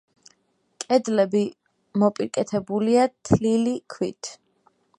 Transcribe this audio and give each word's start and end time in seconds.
კედლები 0.83 1.41
მოპირკეთებულია 2.03 3.05
თლილი 3.29 3.75
ქვით. 3.97 4.31